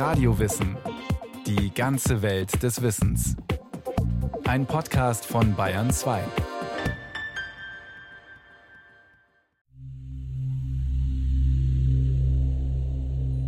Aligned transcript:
Radiowissen. 0.00 0.78
Die 1.46 1.74
ganze 1.74 2.22
Welt 2.22 2.62
des 2.62 2.80
Wissens. 2.80 3.36
Ein 4.46 4.64
Podcast 4.64 5.26
von 5.26 5.54
Bayern 5.54 5.90
2. 5.90 6.22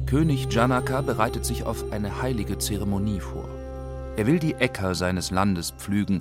König 0.04 0.52
Janaka 0.52 1.00
bereitet 1.00 1.46
sich 1.46 1.64
auf 1.64 1.90
eine 1.90 2.20
heilige 2.20 2.58
Zeremonie 2.58 3.20
vor. 3.20 3.48
Er 4.18 4.26
will 4.26 4.38
die 4.38 4.52
Äcker 4.52 4.94
seines 4.94 5.30
Landes 5.30 5.70
pflügen, 5.70 6.20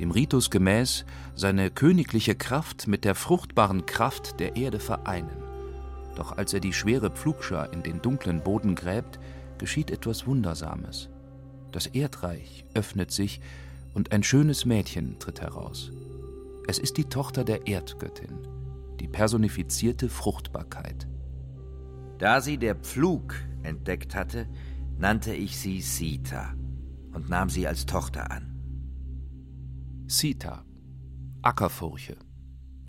dem 0.00 0.10
Ritus 0.10 0.50
gemäß 0.50 1.04
seine 1.36 1.70
königliche 1.70 2.34
Kraft 2.34 2.88
mit 2.88 3.04
der 3.04 3.14
fruchtbaren 3.14 3.86
Kraft 3.86 4.40
der 4.40 4.56
Erde 4.56 4.80
vereinen. 4.80 5.30
Doch 6.16 6.36
als 6.36 6.52
er 6.52 6.58
die 6.58 6.72
schwere 6.72 7.10
Pflugschar 7.10 7.72
in 7.72 7.84
den 7.84 8.02
dunklen 8.02 8.42
Boden 8.42 8.74
gräbt, 8.74 9.20
geschieht 9.58 9.90
etwas 9.90 10.26
Wundersames. 10.26 11.08
Das 11.72 11.86
Erdreich 11.86 12.64
öffnet 12.74 13.10
sich 13.10 13.40
und 13.94 14.12
ein 14.12 14.22
schönes 14.22 14.64
Mädchen 14.64 15.18
tritt 15.18 15.40
heraus. 15.40 15.92
Es 16.66 16.78
ist 16.78 16.96
die 16.96 17.04
Tochter 17.04 17.44
der 17.44 17.66
Erdgöttin, 17.66 18.46
die 19.00 19.08
personifizierte 19.08 20.08
Fruchtbarkeit. 20.08 21.08
Da 22.18 22.40
sie 22.40 22.58
der 22.58 22.74
Pflug 22.74 23.34
entdeckt 23.62 24.14
hatte, 24.14 24.48
nannte 24.98 25.34
ich 25.34 25.58
sie 25.58 25.80
Sita 25.80 26.54
und 27.12 27.28
nahm 27.28 27.48
sie 27.48 27.66
als 27.66 27.86
Tochter 27.86 28.30
an. 28.30 28.54
Sita, 30.06 30.64
Ackerfurche. 31.42 32.16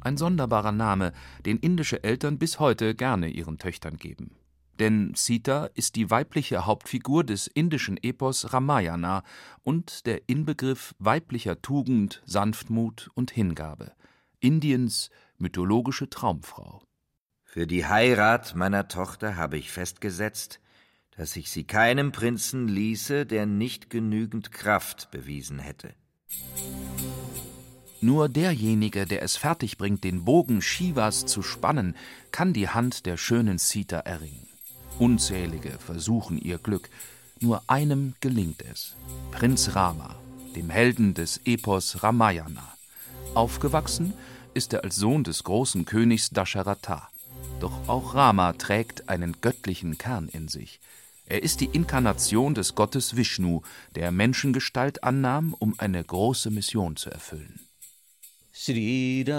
Ein 0.01 0.17
sonderbarer 0.17 0.71
Name, 0.71 1.12
den 1.45 1.57
indische 1.57 2.04
Eltern 2.04 2.38
bis 2.38 2.59
heute 2.59 2.95
gerne 2.95 3.27
ihren 3.27 3.57
Töchtern 3.57 3.98
geben. 3.98 4.31
Denn 4.79 5.13
Sita 5.13 5.65
ist 5.73 5.95
die 5.97 6.09
weibliche 6.09 6.65
Hauptfigur 6.65 7.25
des 7.25 7.47
indischen 7.47 7.97
Epos 8.01 8.53
Ramayana 8.53 9.23
und 9.63 10.05
der 10.05 10.29
Inbegriff 10.29 10.95
weiblicher 10.99 11.62
Tugend, 11.62 12.21
Sanftmut 12.26 13.09
und 13.13 13.31
Hingabe. 13.31 13.91
Indiens 14.39 15.09
mythologische 15.37 16.09
Traumfrau. 16.09 16.81
Für 17.43 17.67
die 17.67 17.85
Heirat 17.85 18.55
meiner 18.55 18.87
Tochter 18.87 19.35
habe 19.35 19.57
ich 19.57 19.71
festgesetzt, 19.71 20.62
dass 21.11 21.35
ich 21.35 21.51
sie 21.51 21.65
keinem 21.65 22.13
Prinzen 22.13 22.70
ließe, 22.70 23.26
der 23.26 23.45
nicht 23.45 23.89
genügend 23.89 24.54
Kraft 24.54 25.11
bewiesen 25.11 25.59
hätte. 25.59 25.93
Nur 28.01 28.29
derjenige, 28.29 29.05
der 29.05 29.23
es 29.23 29.35
fertigbringt, 29.35 30.05
den 30.05 30.23
Bogen 30.23 30.61
Shivas 30.61 31.26
zu 31.26 31.41
spannen, 31.41 31.98
kann 32.32 32.54
die 32.54 32.70
Hand 32.70 33.05
der 33.05 33.17
schönen 33.17 33.57
Sita 33.57 33.99
erringen. 33.99 34.48
Unzählige 34.99 35.71
versuchen 35.79 36.37
ihr 36.37 36.57
Glück, 36.57 36.89
nur 37.39 37.63
einem 37.67 38.15
gelingt 38.19 38.61
es. 38.69 38.95
Prinz 39.31 39.73
Rama, 39.73 40.15
dem 40.57 40.69
Helden 40.69 41.13
des 41.13 41.39
Epos 41.45 42.03
Ramayana. 42.03 42.67
Aufgewachsen 43.33 44.13
ist 44.53 44.73
er 44.73 44.83
als 44.83 44.97
Sohn 44.97 45.23
des 45.23 45.45
großen 45.45 45.85
Königs 45.85 46.31
Dasharatha. 46.31 47.07
Doch 47.61 47.87
auch 47.87 48.13
Rama 48.13 48.51
trägt 48.53 49.07
einen 49.07 49.37
göttlichen 49.39 49.97
Kern 49.97 50.27
in 50.27 50.49
sich. 50.49 50.81
Er 51.25 51.43
ist 51.43 51.61
die 51.61 51.70
Inkarnation 51.71 52.53
des 52.53 52.75
Gottes 52.75 53.15
Vishnu, 53.15 53.61
der 53.95 54.11
Menschengestalt 54.11 55.03
annahm, 55.05 55.55
um 55.59 55.75
eine 55.77 56.03
große 56.03 56.51
Mission 56.51 56.97
zu 56.97 57.09
erfüllen. 57.09 57.68
श्रीराघवं 58.59 59.34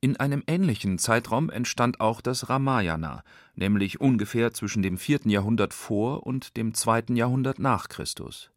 In 0.00 0.16
einem 0.18 0.42
ähnlichen 0.46 0.98
Zeitraum 0.98 1.48
entstand 1.48 2.00
auch 2.00 2.20
das 2.20 2.48
Ramayana, 2.48 3.24
nämlich 3.54 4.00
ungefähr 4.00 4.52
zwischen 4.52 4.82
dem 4.82 4.98
4. 4.98 5.20
Jahrhundert 5.26 5.72
vor 5.72 6.26
und 6.26 6.56
dem 6.56 6.74
2. 6.74 7.14
Jahrhundert 7.14 7.58
nach 7.58 7.88
Christus. 7.88 8.51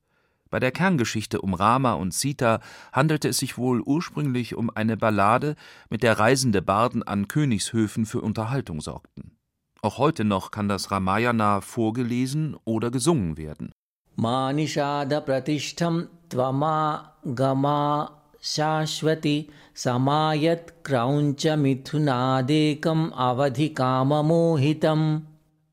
Bei 0.50 0.60
der 0.60 0.72
Kerngeschichte 0.72 1.42
um 1.42 1.54
Rama 1.54 1.94
und 1.94 2.14
Sita 2.14 2.60
handelte 2.94 3.30
es 3.30 3.38
sich 3.38 3.58
wohl 3.58 3.82
ursprünglich 3.82 4.56
um 4.56 4.70
eine 4.70 4.96
Ballade, 4.96 5.56
mit 5.90 6.04
der 6.04 6.20
reisende 6.20 6.62
Barden 6.62 7.04
an 7.04 7.28
Königshöfen 7.28 8.06
für 8.06 8.22
Unterhaltung 8.22 8.80
sorgten. 8.82 9.38
Auch 9.82 9.98
heute 9.98 10.24
noch 10.24 10.52
kann 10.52 10.68
das 10.68 10.92
Ramayana 10.92 11.62
vorgelesen 11.62 12.56
oder 12.64 12.92
gesungen 12.92 13.38
werden. 13.38 13.72
Manishada 14.16 15.20
Pratishtham 15.20 16.08
Tvama 16.30 17.14
Gama 17.36 18.22
Shashwati 18.42 19.50
Samayat 19.74 20.84
Krauncha 20.84 21.58
Mithunadekam 21.58 23.12
Avadhi 23.14 23.74
Mohitam 23.78 25.28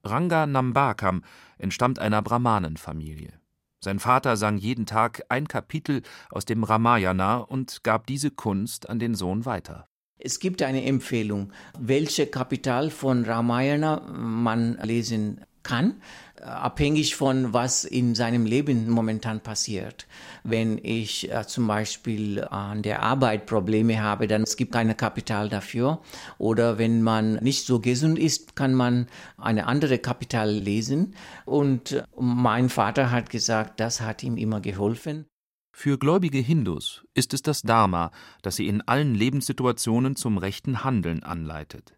Ranga 0.05 0.47
Nambakam 0.47 1.23
entstammt 1.59 1.99
einer 1.99 2.21
Brahmanenfamilie. 2.23 3.42
Sein 3.85 3.99
Vater 3.99 4.37
sang 4.37 4.59
jeden 4.59 4.87
Tag 4.87 5.25
ein 5.29 5.49
Kapitel 5.49 6.03
aus 6.31 6.45
dem 6.45 6.63
Ramayana 6.63 7.39
und 7.39 7.83
gab 7.83 8.07
diese 8.07 8.31
Kunst 8.31 8.89
an 8.89 9.01
den 9.01 9.17
Sohn 9.17 9.45
weiter. 9.45 9.89
Es 10.19 10.39
gibt 10.39 10.63
eine 10.63 10.85
Empfehlung, 10.85 11.53
welche 11.77 12.29
Kapital 12.29 12.91
von 12.91 13.25
Ramayana 13.25 14.01
man 14.09 14.79
lesen 14.85 15.41
kann, 15.65 16.01
abhängig 16.43 17.17
von 17.17 17.53
was 17.53 17.85
in 17.85 18.15
seinem 18.15 18.47
Leben 18.47 18.91
momentan 18.91 19.41
passiert. 19.41 20.07
Wenn 20.45 20.79
ich 20.83 21.31
äh, 21.31 21.47
zum 21.47 21.67
Beispiel 21.67 22.45
an 22.45 22.83
der 22.83 23.03
Arbeit 23.03 23.47
Probleme 23.47 24.03
habe, 24.03 24.27
dann 24.27 24.43
es 24.43 24.57
gibt 24.57 24.73
keine 24.73 24.95
Kapital 24.95 25.49
dafür. 25.49 26.01
Oder 26.39 26.79
wenn 26.79 27.03
man 27.03 27.35
nicht 27.37 27.67
so 27.67 27.81
gesund 27.81 28.19
ist, 28.19 28.57
kann 28.57 28.75
man 28.75 29.07
eine 29.39 29.67
andere 29.67 29.99
Kapital 29.99 30.51
lesen. 30.51 31.15
Und 31.45 32.05
mein 32.19 32.69
Vater 32.69 33.11
hat 33.11 33.31
gesagt, 33.31 33.81
das 33.81 34.01
hat 34.01 34.23
ihm 34.23 34.37
immer 34.37 34.61
geholfen. 34.61 35.27
Für 35.75 35.99
gläubige 35.99 36.39
Hindus 36.39 37.03
ist 37.15 37.33
es 37.33 37.41
das 37.41 37.63
Dharma, 37.63 38.11
das 38.43 38.57
sie 38.57 38.69
in 38.69 38.83
allen 38.83 39.15
Lebenssituationen 39.15 40.17
zum 40.17 40.37
rechten 40.37 40.85
Handeln 40.85 41.23
anleitet. 41.23 41.95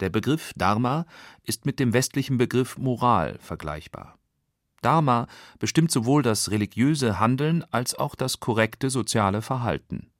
Der 0.00 0.10
Begriff 0.10 0.52
Dharma 0.56 1.06
ist 1.42 1.66
mit 1.66 1.80
dem 1.80 1.92
westlichen 1.92 2.38
Begriff 2.38 2.78
Moral 2.78 3.38
vergleichbar. 3.40 4.16
Dharma 4.80 5.26
bestimmt 5.58 5.90
sowohl 5.90 6.22
das 6.22 6.50
religiöse 6.50 7.18
Handeln 7.18 7.64
als 7.70 7.96
auch 7.96 8.14
das 8.14 8.38
korrekte 8.38 8.90
soziale 8.90 9.42
Verhalten. 9.42 10.10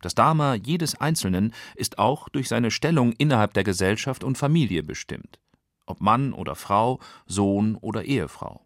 Das 0.00 0.14
Dharma 0.14 0.54
jedes 0.54 1.00
Einzelnen 1.00 1.52
ist 1.74 1.98
auch 1.98 2.28
durch 2.28 2.48
seine 2.48 2.70
Stellung 2.70 3.12
innerhalb 3.12 3.54
der 3.54 3.64
Gesellschaft 3.64 4.22
und 4.22 4.38
Familie 4.38 4.82
bestimmt, 4.82 5.40
ob 5.86 6.00
Mann 6.00 6.32
oder 6.32 6.54
Frau, 6.54 7.00
Sohn 7.26 7.76
oder 7.76 8.04
Ehefrau. 8.04 8.64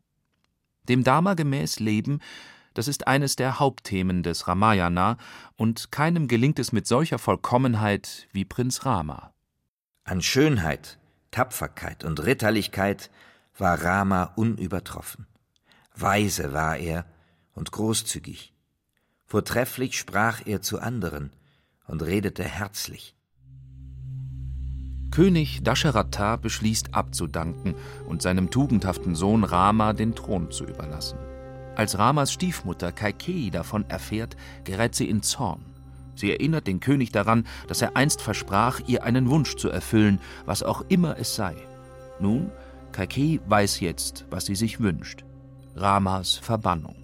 Dem 0.89 1.05
Dharma 1.05 1.35
gemäß 1.35 1.81
leben, 1.81 2.21
das 2.75 2.89
ist 2.89 3.07
eines 3.07 3.37
der 3.37 3.59
Hauptthemen 3.59 4.23
des 4.23 4.49
Ramayana, 4.49 5.17
und 5.57 5.93
keinem 5.93 6.29
gelingt 6.29 6.59
es 6.59 6.73
mit 6.73 6.87
solcher 6.87 7.19
Vollkommenheit 7.19 8.29
wie 8.33 8.45
Prinz 8.45 8.85
Rama. 8.85 9.33
An 10.09 10.23
Schönheit, 10.23 10.99
Tapferkeit 11.31 12.03
und 12.03 12.25
Ritterlichkeit 12.25 13.11
war 13.59 13.85
Rama 13.85 14.33
unübertroffen. 14.37 15.27
Weise 15.95 16.55
war 16.55 16.79
er 16.79 17.05
und 17.53 17.73
großzügig. 17.73 18.55
Vortrefflich 19.27 19.99
sprach 19.99 20.41
er 20.47 20.63
zu 20.63 20.81
anderen 20.81 21.31
und 21.87 22.01
redete 22.01 22.43
herzlich. 22.43 23.17
König 25.11 25.63
Dasharatha 25.63 26.37
beschließt 26.37 26.95
abzudanken 26.95 27.75
und 28.07 28.23
seinem 28.23 28.51
tugendhaften 28.51 29.15
Sohn 29.15 29.45
Rama 29.45 29.93
den 29.93 30.15
Thron 30.15 30.51
zu 30.51 30.65
überlassen. 30.65 31.19
Als 31.77 31.99
Ramas 31.99 32.33
Stiefmutter 32.33 32.93
Kaikeyi 32.93 33.51
davon 33.51 33.85
erfährt, 33.91 34.39
gerät 34.65 34.95
sie 34.95 35.11
in 35.11 35.23
Zorn. 35.23 35.67
Sie 36.19 36.33
erinnert 36.33 36.67
den 36.67 36.81
König 36.81 37.13
daran, 37.13 37.47
dass 37.69 37.81
er 37.81 37.97
einst 37.97 38.21
versprach, 38.21 38.81
ihr 38.89 39.05
einen 39.05 39.31
Wunsch 39.31 39.55
zu 39.55 39.69
erfüllen, 39.69 40.21
was 40.47 40.65
auch 40.65 40.85
immer 40.89 41.17
es 41.19 41.37
sei. 41.37 41.55
Nun, 42.19 42.51
Kaikeyi 42.91 43.41
weiß 43.47 43.79
jetzt, 43.81 44.25
was 44.29 44.47
sie 44.47 44.57
sich 44.57 44.81
wünscht. 44.81 45.25
Ramas 45.77 46.35
Verbannung. 46.35 46.97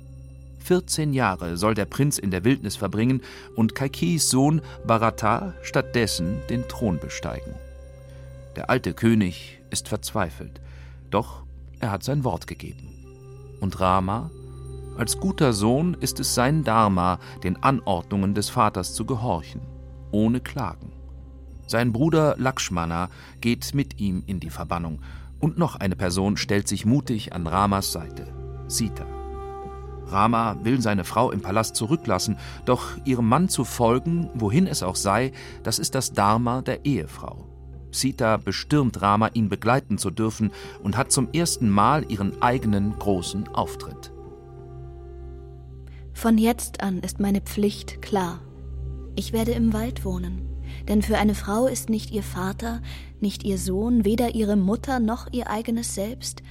14 0.65 1.13
Jahre 1.13 1.57
soll 1.57 1.75
der 1.75 1.85
Prinz 1.85 2.19
in 2.19 2.31
der 2.31 2.43
Wildnis 2.43 2.75
verbringen 2.75 3.21
und 3.55 3.75
Kaikis 3.75 4.31
Sohn 4.31 4.63
Bharata 4.85 5.55
stattdessen 5.63 6.39
den 6.49 6.67
Thron 6.67 6.99
besteigen. 6.99 7.55
Der 8.57 8.71
alte 8.71 8.95
König 8.95 9.61
ist 9.71 9.89
verzweifelt, 9.89 10.61
doch 11.11 11.45
er 11.81 11.91
hat 11.91 12.03
sein 12.03 12.25
Wort 12.25 12.47
gegeben. 12.47 12.89
Und 13.61 13.79
Rama? 13.79 14.31
Als 14.97 15.19
guter 15.19 15.53
Sohn 15.53 15.97
ist 16.01 16.21
es 16.21 16.35
sein 16.35 16.63
Dharma, 16.63 17.19
den 17.43 17.61
Anordnungen 17.63 18.35
des 18.35 18.49
Vaters 18.49 18.95
zu 18.95 19.05
gehorchen, 19.05 19.61
ohne 20.13 20.41
Klagen. 20.41 20.93
Sein 21.67 21.93
Bruder 21.93 22.37
Lakshmana 22.39 23.09
geht 23.41 23.75
mit 23.75 23.99
ihm 23.99 24.23
in 24.27 24.39
die 24.39 24.51
Verbannung, 24.51 25.01
und 25.41 25.59
noch 25.59 25.77
eine 25.77 25.97
Person 25.97 26.37
stellt 26.37 26.69
sich 26.69 26.87
mutig 26.87 27.33
an 27.33 27.47
Ramas 27.47 27.93
Seite. 27.93 28.33
Sita. 28.69 29.05
Rama 30.07 30.57
will 30.63 30.81
seine 30.81 31.05
Frau 31.05 31.33
im 31.33 31.41
Palast 31.41 31.75
zurücklassen, 31.75 32.39
doch 32.65 32.85
ihrem 33.05 33.29
Mann 33.29 33.49
zu 33.49 33.65
folgen, 33.65 34.31
wohin 34.35 34.67
es 34.67 34.83
auch 34.83 34.97
sei, 34.97 35.33
das 35.65 35.79
ist 35.79 35.95
das 35.95 36.13
Dharma 36.13 36.63
der 36.63 36.85
Ehefrau. 36.85 37.49
Sita 37.91 38.37
bestürmt 38.37 39.03
Rama, 39.03 39.29
ihn 39.35 39.49
begleiten 39.49 39.99
zu 39.99 40.11
dürfen 40.11 40.51
und 40.83 40.97
hat 40.97 41.11
zum 41.11 41.29
ersten 41.33 41.69
Mal 41.69 42.11
ihren 42.11 42.41
eigenen 42.43 42.99
großen 42.99 43.49
Auftritt. 43.49 44.14
Von 46.15 46.39
jetzt 46.39 46.83
an 46.83 47.01
ist 47.01 47.21
meine 47.21 47.43
Pflicht 47.43 48.01
klar. 48.01 48.41
Ich 49.17 49.33
werde 49.33 49.53
im 49.53 49.73
Wald 49.73 50.05
wohnen, 50.05 50.49
denn 50.89 51.03
für 51.03 51.19
eine 51.19 51.35
Frau 51.35 51.67
ist 51.67 51.91
nicht 51.91 52.11
ihr 52.11 52.23
Vater, 52.23 52.81
nicht 53.21 53.45
ihr 53.45 53.59
Sohn, 53.59 54.05
weder 54.05 54.35
ihre 54.35 54.57
Mutter 54.57 54.99
noch 55.01 55.33
ihr 55.33 55.51
eigenes 55.51 55.95
Selbst, 55.95 56.43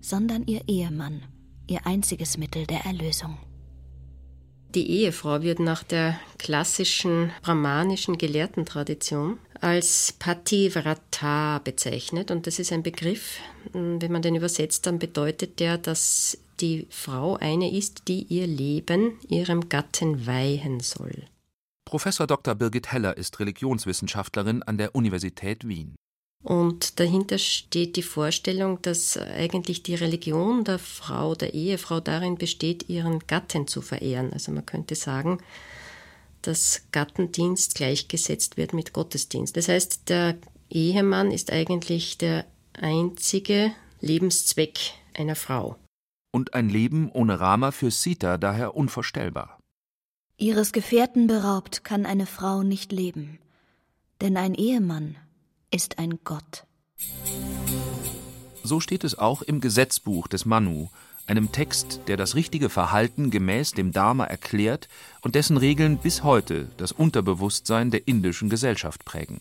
sondern 0.00 0.46
ihr 0.46 0.62
Ehemann 0.66 1.22
ihr 1.72 1.86
einziges 1.86 2.36
Mittel 2.36 2.66
der 2.66 2.84
Erlösung. 2.84 3.38
Die 4.74 4.90
Ehefrau 4.90 5.42
wird 5.42 5.60
nach 5.60 5.82
der 5.82 6.18
klassischen 6.38 7.30
brahmanischen 7.42 8.16
Gelehrtentradition 8.16 9.38
als 9.60 10.14
Pativrata 10.18 11.58
bezeichnet 11.58 12.30
und 12.30 12.46
das 12.46 12.58
ist 12.58 12.72
ein 12.72 12.82
Begriff, 12.82 13.38
wenn 13.72 14.12
man 14.12 14.22
den 14.22 14.34
übersetzt, 14.34 14.86
dann 14.86 14.98
bedeutet 14.98 15.60
der, 15.60 15.76
dass 15.76 16.38
die 16.62 16.86
Frau 16.88 17.36
eine 17.36 17.70
ist, 17.70 18.08
die 18.08 18.22
ihr 18.22 18.46
Leben 18.46 19.18
ihrem 19.28 19.68
Gatten 19.68 20.26
weihen 20.26 20.80
soll. 20.80 21.24
Professor 21.84 22.26
Dr. 22.26 22.54
Birgit 22.54 22.90
Heller 22.92 23.16
ist 23.18 23.38
Religionswissenschaftlerin 23.40 24.62
an 24.62 24.78
der 24.78 24.94
Universität 24.94 25.68
Wien. 25.68 25.96
Und 26.42 26.98
dahinter 26.98 27.38
steht 27.38 27.96
die 27.96 28.02
Vorstellung, 28.02 28.80
dass 28.82 29.16
eigentlich 29.16 29.82
die 29.82 29.94
Religion 29.94 30.64
der 30.64 30.78
Frau, 30.78 31.34
der 31.34 31.54
Ehefrau 31.54 32.00
darin 32.00 32.36
besteht, 32.36 32.88
ihren 32.88 33.20
Gatten 33.26 33.68
zu 33.68 33.80
verehren. 33.80 34.32
Also 34.32 34.50
man 34.50 34.66
könnte 34.66 34.94
sagen, 34.94 35.38
dass 36.40 36.82
Gattendienst 36.90 37.74
gleichgesetzt 37.74 38.56
wird 38.56 38.72
mit 38.72 38.92
Gottesdienst. 38.92 39.56
Das 39.56 39.68
heißt, 39.68 40.08
der 40.08 40.36
Ehemann 40.70 41.30
ist 41.30 41.52
eigentlich 41.52 42.18
der 42.18 42.44
einzige 42.72 43.72
Lebenszweck 44.00 44.78
einer 45.14 45.36
Frau. 45.36 45.76
Und 46.32 46.54
ein 46.54 46.68
Leben 46.68 47.10
ohne 47.12 47.38
Rama 47.38 47.70
für 47.70 47.90
Sita 47.90 48.38
daher 48.38 48.74
unvorstellbar. 48.74 49.58
Ihres 50.38 50.72
Gefährten 50.72 51.28
beraubt 51.28 51.84
kann 51.84 52.06
eine 52.06 52.26
Frau 52.26 52.62
nicht 52.64 52.90
leben, 52.90 53.38
denn 54.20 54.36
ein 54.36 54.54
Ehemann 54.54 55.16
ist 55.70 55.98
ein 55.98 56.18
Gott. 56.24 56.66
So 58.64 58.80
steht 58.80 59.04
es 59.04 59.16
auch 59.16 59.42
im 59.42 59.60
Gesetzbuch 59.60 60.26
des 60.26 60.44
Manu, 60.44 60.88
einem 61.26 61.52
Text, 61.52 62.00
der 62.08 62.16
das 62.16 62.34
richtige 62.34 62.68
Verhalten 62.68 63.30
gemäß 63.30 63.72
dem 63.72 63.92
Dharma 63.92 64.24
erklärt 64.24 64.88
und 65.20 65.34
dessen 65.34 65.56
Regeln 65.56 65.98
bis 65.98 66.24
heute 66.24 66.68
das 66.76 66.92
Unterbewusstsein 66.92 67.90
der 67.90 68.08
indischen 68.08 68.48
Gesellschaft 68.48 69.04
prägen. 69.04 69.40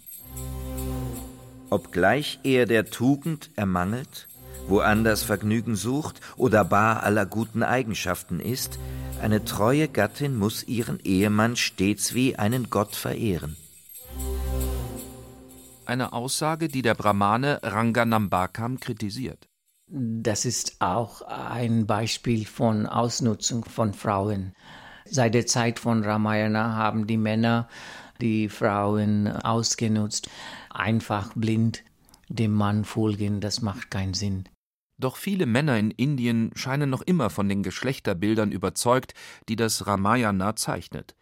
Obgleich 1.69 2.39
er 2.43 2.65
der 2.65 2.89
Tugend 2.89 3.49
ermangelt, 3.55 4.27
woanders 4.68 5.24
Vergnügen 5.24 5.75
sucht 5.75 6.22
oder 6.38 6.63
bar 6.63 7.04
aller 7.04 7.25
guten 7.25 7.63
Eigenschaften 7.63 8.40
ist, 8.40 8.80
eine 9.22 9.46
treue 9.46 9.88
Gattin 9.88 10.36
muss 10.36 10.63
ihren 10.63 11.00
Ehemann 11.00 11.56
stets 11.56 12.13
wie 12.13 12.36
einen 12.36 12.69
Gott 12.69 12.96
verehren 12.96 13.56
eine 15.92 16.13
Aussage, 16.13 16.69
die 16.69 16.81
der 16.81 16.96
Brahmane 16.96 17.60
Ranganambakam 17.62 18.80
kritisiert. 18.80 19.50
Das 19.88 20.46
ist 20.46 20.78
auch 20.80 21.22
ein 21.24 21.86
Beispiel 21.86 22.46
von 22.46 22.86
Ausnutzung 22.86 23.66
von 23.66 23.94
Frauen. 23.94 24.54
Seit 25.04 25.34
der 25.34 25.46
Zeit 25.46 25.80
von 25.80 26.04
Ramayana 26.04 26.75
haben 26.75 27.08
die 27.08 27.18
Männer 27.18 27.68
die 28.22 28.48
Frauen 28.48 29.27
ausgenutzt. 29.27 30.30
Einfach 30.70 31.34
blind 31.36 31.84
dem 32.30 32.53
Mann 32.53 32.86
folgen, 32.86 33.41
das 33.41 33.62
macht 33.62 33.91
keinen 33.91 34.13
Sinn. 34.13 34.46
Doch 35.01 35.15
viele 35.15 35.48
Männer 35.48 35.79
in 35.79 35.89
Indien 35.89 36.51
scheinen 36.53 36.91
noch 36.91 37.01
immer 37.01 37.31
von 37.31 37.50
den 37.50 37.63
Geschlechterbildern 37.63 38.51
überzeugt, 38.51 39.15
die 39.50 39.55
das 39.55 39.88
Ramayana 39.88 40.55
zeichnet. 40.55 41.15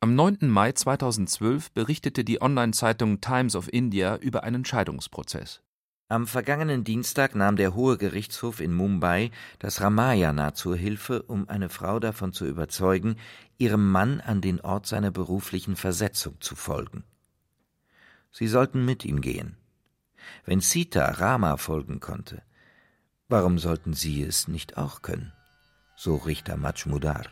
Am 0.00 0.14
9. 0.14 0.38
Mai 0.48 0.72
2012 0.72 1.70
berichtete 1.72 2.24
die 2.24 2.40
Online-Zeitung 2.40 3.20
Times 3.20 3.54
of 3.54 3.70
India 3.70 4.16
über 4.16 4.42
einen 4.42 4.64
Scheidungsprozess. 4.64 5.60
Am 6.08 6.26
vergangenen 6.26 6.82
Dienstag 6.82 7.34
nahm 7.34 7.56
der 7.56 7.74
Hohe 7.74 7.98
Gerichtshof 7.98 8.60
in 8.60 8.72
Mumbai 8.72 9.30
das 9.58 9.82
Ramayana 9.82 10.54
zur 10.54 10.74
Hilfe, 10.74 11.20
um 11.22 11.46
eine 11.46 11.68
Frau 11.68 12.00
davon 12.00 12.32
zu 12.32 12.46
überzeugen, 12.46 13.16
ihrem 13.58 13.90
Mann 13.90 14.22
an 14.22 14.40
den 14.40 14.62
Ort 14.62 14.86
seiner 14.86 15.10
beruflichen 15.10 15.76
Versetzung 15.76 16.40
zu 16.40 16.56
folgen. 16.56 17.04
Sie 18.32 18.46
sollten 18.46 18.86
mit 18.86 19.04
ihm 19.04 19.20
gehen. 19.20 19.58
Wenn 20.46 20.60
Sita 20.60 21.04
Rama 21.04 21.58
folgen 21.58 22.00
konnte, 22.00 22.42
warum 23.28 23.58
sollten 23.58 23.92
sie 23.92 24.22
es 24.22 24.48
nicht 24.48 24.76
auch 24.76 25.02
können? 25.02 25.32
So 25.96 26.16
Richter 26.16 26.56
Majmudar. 26.56 27.24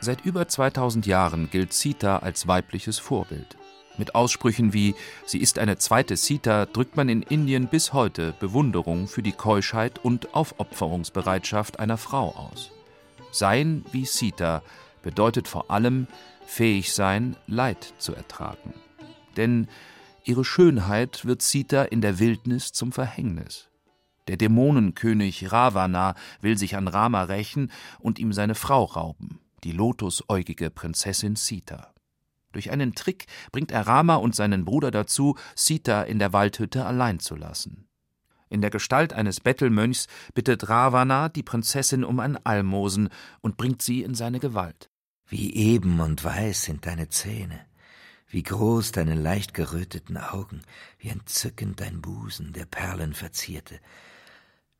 Seit 0.00 0.24
über 0.24 0.48
2000 0.48 1.06
Jahren 1.06 1.48
gilt 1.50 1.72
Sita 1.72 2.18
als 2.18 2.48
weibliches 2.48 2.98
Vorbild. 2.98 3.56
Mit 3.98 4.14
Aussprüchen 4.14 4.72
wie 4.72 4.94
Sie 5.26 5.38
ist 5.38 5.58
eine 5.58 5.76
zweite 5.76 6.16
Sita 6.16 6.66
drückt 6.66 6.96
man 6.96 7.08
in 7.08 7.22
Indien 7.22 7.68
bis 7.68 7.92
heute 7.92 8.34
Bewunderung 8.40 9.06
für 9.06 9.22
die 9.22 9.32
Keuschheit 9.32 9.98
und 10.02 10.34
Aufopferungsbereitschaft 10.34 11.78
einer 11.78 11.98
Frau 11.98 12.30
aus. 12.34 12.70
Sein 13.30 13.84
wie 13.92 14.06
Sita 14.06 14.62
bedeutet 15.02 15.46
vor 15.46 15.70
allem 15.70 16.06
fähig 16.46 16.94
sein, 16.94 17.36
Leid 17.46 17.92
zu 17.98 18.14
ertragen. 18.14 18.74
Denn 19.36 19.68
ihre 20.24 20.44
Schönheit 20.44 21.24
wird 21.24 21.42
Sita 21.42 21.82
in 21.82 22.00
der 22.00 22.18
Wildnis 22.18 22.72
zum 22.72 22.92
Verhängnis. 22.92 23.68
Der 24.28 24.36
Dämonenkönig 24.36 25.50
Ravana 25.50 26.14
will 26.40 26.56
sich 26.56 26.76
an 26.76 26.88
Rama 26.88 27.24
rächen 27.24 27.72
und 27.98 28.18
ihm 28.18 28.32
seine 28.32 28.54
Frau 28.54 28.84
rauben 28.84 29.40
die 29.64 29.72
lotusäugige 29.72 30.70
Prinzessin 30.70 31.36
Sita. 31.36 31.92
Durch 32.52 32.70
einen 32.70 32.94
Trick 32.94 33.26
bringt 33.50 33.70
er 33.70 33.86
Rama 33.86 34.16
und 34.16 34.34
seinen 34.34 34.64
Bruder 34.64 34.90
dazu, 34.90 35.36
Sita 35.54 36.02
in 36.02 36.18
der 36.18 36.32
Waldhütte 36.32 36.84
allein 36.84 37.18
zu 37.18 37.34
lassen. 37.34 37.88
In 38.50 38.60
der 38.60 38.70
Gestalt 38.70 39.14
eines 39.14 39.40
Bettelmönchs 39.40 40.08
bittet 40.34 40.68
Ravana 40.68 41.30
die 41.30 41.42
Prinzessin 41.42 42.04
um 42.04 42.20
ein 42.20 42.36
Almosen 42.44 43.08
und 43.40 43.56
bringt 43.56 43.80
sie 43.80 44.02
in 44.02 44.14
seine 44.14 44.40
Gewalt. 44.40 44.90
Wie 45.26 45.54
eben 45.54 46.00
und 46.00 46.22
weiß 46.22 46.64
sind 46.64 46.84
deine 46.84 47.08
Zähne, 47.08 47.60
wie 48.32 48.42
groß 48.42 48.90
deine 48.90 49.14
leicht 49.14 49.54
geröteten 49.54 50.16
Augen, 50.16 50.62
wie 50.98 51.10
entzückend 51.10 51.80
dein 51.80 52.00
Busen, 52.02 52.52
der 52.52 52.64
Perlen 52.64 53.14
verzierte. 53.14 53.78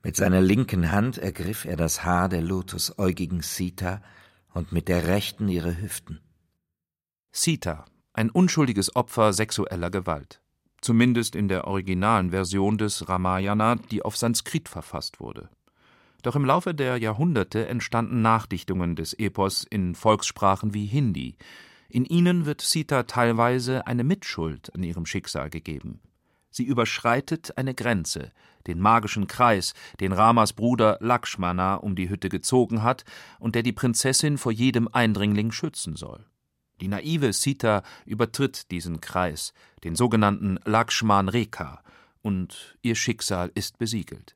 Mit 0.02 0.16
seiner 0.16 0.40
linken 0.40 0.90
Hand 0.90 1.18
ergriff 1.18 1.64
er 1.64 1.76
das 1.76 2.02
Haar 2.02 2.28
der 2.28 2.42
lotusäugigen 2.42 3.42
Sita 3.42 4.02
und 4.52 4.72
mit 4.72 4.88
der 4.88 5.06
rechten 5.06 5.48
ihre 5.48 5.80
Hüften. 5.80 6.20
Sita, 7.30 7.84
ein 8.12 8.28
unschuldiges 8.28 8.96
Opfer 8.96 9.32
sexueller 9.32 9.90
Gewalt 9.90 10.42
zumindest 10.82 11.34
in 11.34 11.48
der 11.48 11.66
originalen 11.66 12.30
Version 12.30 12.76
des 12.76 13.08
Ramayana, 13.08 13.76
die 13.76 14.02
auf 14.02 14.16
Sanskrit 14.16 14.68
verfasst 14.68 15.20
wurde. 15.20 15.48
Doch 16.22 16.36
im 16.36 16.44
Laufe 16.44 16.74
der 16.74 16.98
Jahrhunderte 16.98 17.66
entstanden 17.66 18.20
Nachdichtungen 18.20 18.94
des 18.94 19.14
Epos 19.14 19.64
in 19.64 19.94
Volkssprachen 19.94 20.74
wie 20.74 20.86
Hindi. 20.86 21.36
In 21.94 22.06
ihnen 22.06 22.46
wird 22.46 22.62
Sita 22.62 23.02
teilweise 23.02 23.86
eine 23.86 24.02
Mitschuld 24.02 24.74
an 24.74 24.82
ihrem 24.82 25.04
Schicksal 25.04 25.50
gegeben. 25.50 26.00
Sie 26.48 26.64
überschreitet 26.64 27.58
eine 27.58 27.74
Grenze, 27.74 28.32
den 28.66 28.80
magischen 28.80 29.26
Kreis, 29.26 29.74
den 30.00 30.12
Ramas 30.12 30.54
Bruder 30.54 30.96
Lakshmana 31.02 31.74
um 31.74 31.94
die 31.94 32.08
Hütte 32.08 32.30
gezogen 32.30 32.82
hat 32.82 33.04
und 33.38 33.54
der 33.54 33.62
die 33.62 33.74
Prinzessin 33.74 34.38
vor 34.38 34.52
jedem 34.52 34.88
Eindringling 34.88 35.52
schützen 35.52 35.94
soll. 35.94 36.24
Die 36.80 36.88
naive 36.88 37.34
Sita 37.34 37.82
übertritt 38.06 38.70
diesen 38.70 39.02
Kreis, 39.02 39.52
den 39.84 39.94
sogenannten 39.94 40.58
Lakshman 40.64 41.28
Rekha, 41.28 41.82
und 42.22 42.78
ihr 42.80 42.94
Schicksal 42.94 43.52
ist 43.54 43.76
besiegelt. 43.76 44.34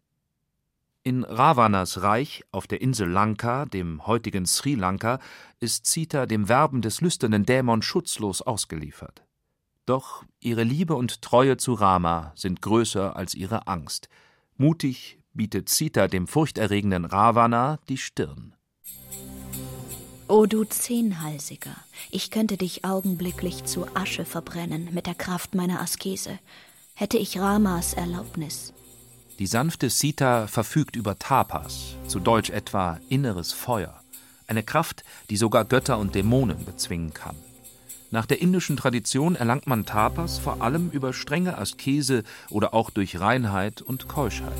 In 1.07 1.23
Ravanas 1.23 2.03
Reich 2.03 2.43
auf 2.51 2.67
der 2.67 2.81
Insel 2.81 3.09
Lanka, 3.09 3.65
dem 3.67 4.09
heutigen 4.09 4.45
Sri 4.45 4.75
Lanka, 4.75 5.21
ist 5.61 5.87
Sita 5.87 6.27
dem 6.27 6.49
Werben 6.49 6.83
des 6.83 7.01
lüsternen 7.01 7.47
Dämon 7.47 7.81
schutzlos 7.81 8.43
ausgeliefert. 8.43 9.23
Doch 9.85 10.25
ihre 10.41 10.65
Liebe 10.65 10.97
und 10.97 11.23
Treue 11.23 11.59
zu 11.59 11.75
Rama 11.75 12.33
sind 12.35 12.61
größer 12.61 13.15
als 13.15 13.35
ihre 13.35 13.69
Angst. 13.69 14.09
Mutig 14.57 15.21
bietet 15.33 15.69
Sita 15.69 16.09
dem 16.09 16.27
furchterregenden 16.27 17.05
Ravana 17.05 17.79
die 17.89 17.99
Stirn. 17.99 18.57
O 20.27 20.47
du 20.47 20.65
Zehnhalsiger, 20.65 21.77
ich 22.11 22.33
könnte 22.33 22.57
dich 22.57 22.85
augenblicklich 22.85 23.63
zu 23.63 23.87
Asche 23.95 24.25
verbrennen 24.25 24.89
mit 24.93 25.07
der 25.07 25.15
Kraft 25.15 25.55
meiner 25.55 25.81
Askese, 25.81 26.41
hätte 26.95 27.17
ich 27.17 27.39
Ramas 27.39 27.95
Erlaubnis. 27.95 28.73
Die 29.39 29.47
sanfte 29.47 29.91
Sita 29.91 30.47
verfügt 30.47 30.97
über 30.97 31.19
Tapas, 31.19 31.97
zu 32.07 32.21
Deutsch 32.21 32.49
etwa 32.49 32.99
inneres 33.11 33.53
Feuer, 33.53 34.01
eine 34.47 34.63
Kraft, 34.63 35.05
die 35.29 35.37
sogar 35.37 35.67
Götter 35.67 35.99
und 35.99 36.15
Dämonen 36.15 36.65
bezwingen 36.65 37.13
kann. 37.13 37.37
Nach 38.11 38.25
der 38.25 38.41
indischen 38.41 38.79
Tradition 38.79 39.37
erlangt 39.37 39.67
man 39.67 39.85
Tapas 39.85 40.39
vor 40.39 40.63
allem 40.63 40.89
über 40.91 41.13
strenge 41.13 41.59
Askese 41.59 42.25
oder 42.49 42.73
auch 42.73 42.89
durch 42.89 43.21
Reinheit 43.21 43.83
und 43.83 44.09
Keuschheit. 44.09 44.53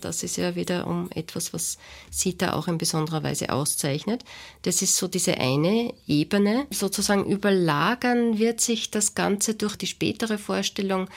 Das 0.00 0.22
ist 0.22 0.36
ja 0.36 0.54
wiederum 0.54 1.10
etwas, 1.14 1.52
was 1.52 1.76
Sita 2.10 2.54
auch 2.54 2.68
in 2.68 2.78
besonderer 2.78 3.22
Weise 3.22 3.50
auszeichnet. 3.50 4.24
Das 4.62 4.80
ist 4.80 4.96
so 4.96 5.06
diese 5.06 5.38
eine 5.38 5.92
Ebene. 6.06 6.66
Sozusagen 6.70 7.26
überlagern 7.26 8.38
wird 8.38 8.60
sich 8.60 8.90
das 8.90 9.14
Ganze 9.14 9.54
durch 9.54 9.76
die 9.76 9.86
spätere 9.86 10.38
Vorstellung 10.38 11.08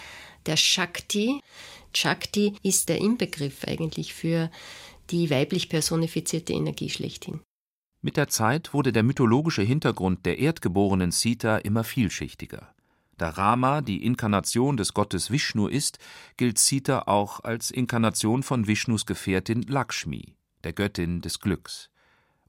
der 0.46 0.58
Shakti. 0.58 1.42
Shakti 1.96 2.56
ist 2.64 2.90
der 2.90 3.00
Inbegriff 3.00 3.64
eigentlich 3.66 4.14
für 4.14 4.50
die 5.10 5.30
weiblich 5.30 5.70
personifizierte 5.70 6.54
Energie 6.54 6.90
schlechthin. 6.90 7.42
Mit 8.02 8.16
der 8.16 8.30
Zeit 8.30 8.74
wurde 8.74 8.94
der 8.94 9.04
mythologische 9.04 9.62
Hintergrund 9.62 10.26
der 10.26 10.40
erdgeborenen 10.40 11.12
Sita 11.12 11.58
immer 11.58 11.84
vielschichtiger. 11.84 12.74
Da 13.18 13.32
Rama 13.32 13.82
die 13.82 14.06
Inkarnation 14.06 14.78
des 14.78 14.94
Gottes 14.94 15.30
Vishnu 15.30 15.68
ist, 15.68 16.00
gilt 16.38 16.58
Sita 16.58 17.04
auch 17.08 17.42
als 17.42 17.70
Inkarnation 17.70 18.44
von 18.44 18.68
Vishnus 18.68 19.06
Gefährtin 19.06 19.64
Lakshmi, 19.64 20.38
der 20.64 20.72
Göttin 20.72 21.20
des 21.20 21.42
Glücks. 21.42 21.90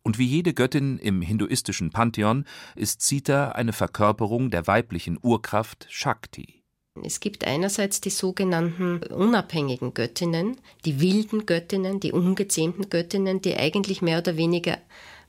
Und 0.03 0.19
wie 0.19 0.27
jede 0.27 0.55
Göttin 0.55 0.99
im 0.99 1.23
hinduistischen 1.23 1.91
Pantheon 1.91 2.45
ist 2.77 3.03
Sita 3.03 3.51
eine 3.51 3.73
Verkörperung 3.73 4.51
der 4.51 4.69
weiblichen 4.69 5.19
Urkraft 5.21 5.87
Shakti. 5.91 6.60
Es 7.03 7.21
gibt 7.21 7.45
einerseits 7.45 8.01
die 8.01 8.11
sogenannten 8.11 9.03
unabhängigen 9.13 9.95
Göttinnen, 9.95 10.57
die 10.85 11.01
wilden 11.01 11.47
Göttinnen, 11.47 12.01
die 12.01 12.13
ungezähmten 12.13 12.91
Göttinnen, 12.91 13.41
die 13.41 13.57
eigentlich 13.57 14.03
mehr 14.03 14.19
oder 14.19 14.37
weniger 14.37 14.79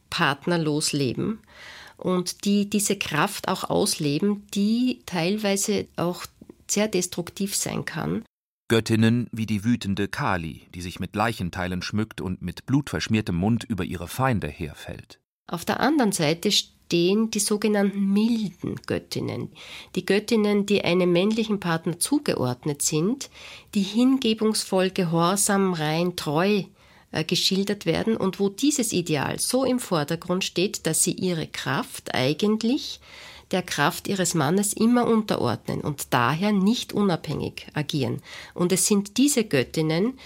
partnerlos 0.10 0.92
leben 0.92 1.40
und 1.98 2.46
die 2.46 2.70
diese 2.70 2.98
Kraft 2.98 3.48
auch 3.48 3.70
ausleben, 3.70 4.48
die 4.54 5.02
teilweise 5.06 5.88
auch 5.96 6.26
sehr 6.68 6.88
destruktiv 6.88 7.56
sein 7.56 7.86
kann. 7.86 8.26
Göttinnen 8.68 9.28
wie 9.32 9.46
die 9.46 9.64
wütende 9.64 10.08
Kali, 10.08 10.68
die 10.74 10.82
sich 10.82 11.00
mit 11.00 11.16
Leichenteilen 11.16 11.82
schmückt 11.82 12.22
und 12.22 12.42
mit 12.42 12.66
blutverschmiertem 12.66 13.36
Mund 13.36 13.66
über 13.66 13.84
ihre 13.84 14.08
Feinde 14.08 14.48
herfällt. 14.48 15.20
Auf 15.48 15.66
der 15.66 15.82
anderen 15.82 16.14
Seite 16.14 16.50
stehen 16.92 17.32
die 17.32 17.40
sogenannten 17.40 18.12
milden 18.12 18.76
Göttinnen, 18.86 19.48
die 19.96 20.06
Göttinnen, 20.06 20.66
die 20.66 20.84
einem 20.84 21.14
männlichen 21.14 21.62
Partner 21.62 22.00
zugeordnet 22.00 22.82
sind, 22.82 23.30
die 23.74 23.82
hingebungsvoll, 23.82 24.90
gehorsam, 24.90 25.74
rein, 25.74 26.18
treu 26.18 26.64
äh, 27.14 27.24
geschildert 27.24 27.86
werden 27.86 28.18
und 28.18 28.42
wo 28.42 28.50
dieses 28.50 28.92
Ideal 28.92 29.40
so 29.40 29.64
im 29.64 29.80
Vordergrund 29.80 30.44
steht, 30.44 30.86
dass 30.86 31.02
sie 31.02 31.14
ihre 31.14 31.48
Kraft 31.48 32.14
eigentlich 32.14 33.00
der 33.52 33.62
Kraft 33.62 34.10
ihres 34.10 34.34
Mannes 34.34 34.74
immer 34.74 35.08
unterordnen 35.08 35.80
und 35.80 36.08
daher 36.14 36.52
nicht 36.52 36.92
unabhängig 36.92 37.68
agieren. 37.74 38.22
Und 38.54 38.74
es 38.74 38.86
sind 38.86 39.18
diese 39.18 39.46
Göttinnen, 39.46 40.20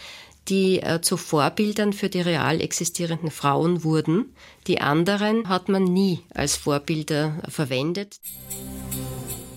die 0.48 0.80
äh, 0.82 1.02
zu 1.02 1.18
Vorbildern 1.18 1.94
für 1.94 2.10
die 2.10 2.22
real 2.22 2.62
existierenden 2.62 3.32
Frauen 3.32 3.84
wurden. 3.84 4.36
Die 4.68 4.82
anderen 4.82 5.50
hat 5.50 5.70
man 5.70 5.84
nie 5.84 6.22
als 6.34 6.56
Vorbilder 6.56 7.42
verwendet. 7.50 8.20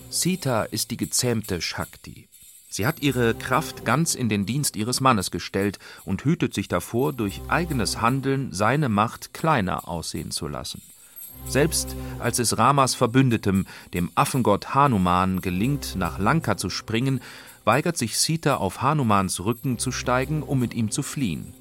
Sita 0.09 0.63
ist 0.63 0.91
die 0.91 0.97
gezähmte 0.97 1.61
Shakti. 1.61 2.27
Sie 2.71 2.85
hat 2.85 3.01
ihre 3.01 3.33
Kraft 3.33 3.83
ganz 3.83 4.13
in 4.13 4.29
den 4.29 4.45
Dienst 4.45 4.75
ihres 4.75 5.01
Mannes 5.01 5.31
gestellt 5.31 5.79
und 6.05 6.23
hütet 6.23 6.53
sich 6.53 6.67
davor, 6.67 7.13
durch 7.13 7.41
eigenes 7.47 7.99
Handeln 7.99 8.49
seine 8.51 8.89
Macht 8.89 9.33
kleiner 9.33 9.87
aussehen 9.87 10.29
zu 10.29 10.47
lassen. 10.47 10.81
Selbst 11.47 11.95
als 12.19 12.37
es 12.37 12.57
Ramas 12.57 12.93
Verbündetem, 12.93 13.65
dem 13.93 14.11
Affengott 14.13 14.75
Hanuman, 14.75 15.41
gelingt, 15.41 15.95
nach 15.95 16.19
Lanka 16.19 16.57
zu 16.57 16.69
springen, 16.69 17.21
weigert 17.65 17.97
sich 17.97 18.17
Sita 18.17 18.55
auf 18.57 18.81
Hanumans 18.81 19.43
Rücken 19.43 19.79
zu 19.79 19.91
steigen, 19.91 20.43
um 20.43 20.59
mit 20.59 20.73
ihm 20.73 20.91
zu 20.91 21.03
fliehen. 21.03 21.53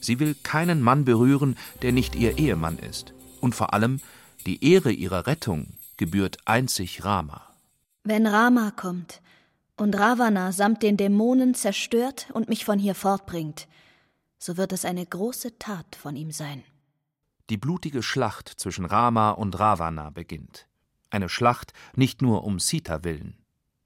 Sie 0.00 0.20
will 0.20 0.34
keinen 0.42 0.82
Mann 0.82 1.04
berühren, 1.04 1.56
der 1.82 1.92
nicht 1.92 2.14
ihr 2.14 2.38
Ehemann 2.38 2.78
ist. 2.78 3.14
Und 3.40 3.54
vor 3.54 3.72
allem, 3.72 4.00
die 4.46 4.64
Ehre 4.64 4.92
ihrer 4.92 5.26
Rettung 5.26 5.68
gebührt 5.96 6.38
einzig 6.44 7.04
Rama. 7.04 7.42
Wenn 8.02 8.26
Rama 8.26 8.70
kommt, 8.70 9.22
und 9.76 9.96
Ravana 9.96 10.52
samt 10.52 10.82
den 10.82 10.96
Dämonen 10.96 11.54
zerstört 11.54 12.28
und 12.32 12.48
mich 12.48 12.64
von 12.64 12.78
hier 12.78 12.94
fortbringt, 12.94 13.66
so 14.38 14.56
wird 14.56 14.72
es 14.72 14.84
eine 14.84 15.04
große 15.04 15.58
Tat 15.58 15.96
von 15.96 16.16
ihm 16.16 16.30
sein. 16.30 16.62
Die 17.50 17.56
blutige 17.56 18.02
Schlacht 18.02 18.48
zwischen 18.48 18.84
Rama 18.84 19.30
und 19.30 19.58
Ravana 19.58 20.10
beginnt. 20.10 20.66
Eine 21.10 21.28
Schlacht 21.28 21.72
nicht 21.94 22.22
nur 22.22 22.44
um 22.44 22.58
Sita 22.58 23.04
willen. 23.04 23.36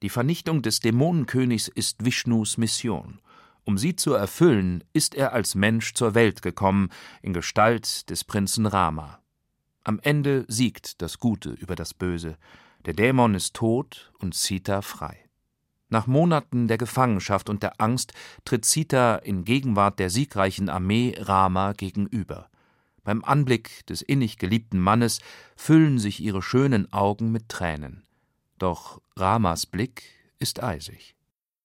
Die 0.02 0.10
Vernichtung 0.10 0.62
des 0.62 0.78
Dämonenkönigs 0.80 1.66
ist 1.66 2.04
Vishnus 2.04 2.56
Mission. 2.56 3.20
Um 3.64 3.76
sie 3.76 3.96
zu 3.96 4.14
erfüllen, 4.14 4.84
ist 4.92 5.14
er 5.14 5.32
als 5.32 5.54
Mensch 5.54 5.94
zur 5.94 6.14
Welt 6.14 6.40
gekommen, 6.40 6.90
in 7.20 7.32
Gestalt 7.32 8.08
des 8.08 8.22
Prinzen 8.22 8.66
Rama. 8.66 9.18
Am 9.82 9.98
Ende 10.00 10.44
siegt 10.46 11.02
das 11.02 11.18
Gute 11.18 11.50
über 11.50 11.74
das 11.74 11.94
Böse. 11.94 12.36
Der 12.84 12.94
Dämon 12.94 13.34
ist 13.34 13.54
tot 13.54 14.12
und 14.18 14.34
Sita 14.34 14.82
frei. 14.82 15.18
Nach 15.88 16.06
Monaten 16.06 16.68
der 16.68 16.78
Gefangenschaft 16.78 17.48
und 17.48 17.62
der 17.62 17.80
Angst 17.80 18.12
tritt 18.44 18.64
Sita 18.64 19.16
in 19.16 19.44
Gegenwart 19.44 19.98
der 19.98 20.10
siegreichen 20.10 20.68
Armee 20.68 21.16
Rama 21.18 21.72
gegenüber. 21.72 22.50
Beim 23.02 23.24
Anblick 23.24 23.86
des 23.86 24.02
innig 24.02 24.38
geliebten 24.38 24.78
Mannes 24.78 25.20
füllen 25.56 25.98
sich 25.98 26.20
ihre 26.20 26.42
schönen 26.42 26.92
Augen 26.92 27.32
mit 27.32 27.48
Tränen. 27.48 28.04
Doch 28.58 29.00
Ramas 29.16 29.66
Blick 29.66 30.02
ist 30.38 30.62
eisig. 30.62 31.14